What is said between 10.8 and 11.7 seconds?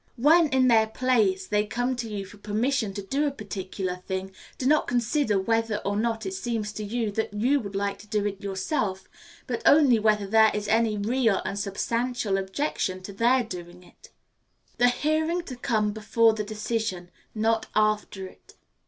real and